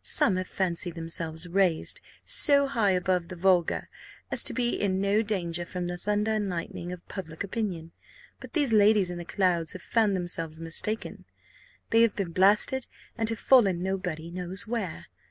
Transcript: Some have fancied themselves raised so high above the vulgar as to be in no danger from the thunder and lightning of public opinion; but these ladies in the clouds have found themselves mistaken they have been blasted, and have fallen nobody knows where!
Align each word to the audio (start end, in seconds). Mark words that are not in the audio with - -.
Some 0.00 0.36
have 0.36 0.46
fancied 0.48 0.94
themselves 0.94 1.46
raised 1.46 2.00
so 2.24 2.66
high 2.68 2.92
above 2.92 3.28
the 3.28 3.36
vulgar 3.36 3.90
as 4.32 4.42
to 4.44 4.54
be 4.54 4.70
in 4.70 4.98
no 4.98 5.20
danger 5.20 5.66
from 5.66 5.88
the 5.88 5.98
thunder 5.98 6.30
and 6.30 6.48
lightning 6.48 6.90
of 6.90 7.06
public 7.06 7.44
opinion; 7.44 7.92
but 8.40 8.54
these 8.54 8.72
ladies 8.72 9.10
in 9.10 9.18
the 9.18 9.26
clouds 9.26 9.72
have 9.72 9.82
found 9.82 10.16
themselves 10.16 10.58
mistaken 10.58 11.26
they 11.90 12.00
have 12.00 12.16
been 12.16 12.32
blasted, 12.32 12.86
and 13.18 13.28
have 13.28 13.38
fallen 13.38 13.82
nobody 13.82 14.30
knows 14.30 14.66
where! 14.66 15.04